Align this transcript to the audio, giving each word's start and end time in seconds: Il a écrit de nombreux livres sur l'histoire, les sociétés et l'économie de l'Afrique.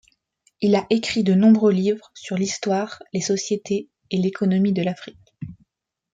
Il 0.61 0.73
a 0.75 0.87
écrit 0.89 1.23
de 1.23 1.35
nombreux 1.35 1.71
livres 1.71 2.09
sur 2.15 2.35
l'histoire, 2.35 3.03
les 3.13 3.21
sociétés 3.21 3.87
et 4.09 4.17
l'économie 4.17 4.73
de 4.73 4.81
l'Afrique. 4.81 5.35